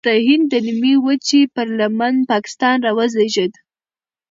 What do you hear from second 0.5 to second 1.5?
د نیمې وچې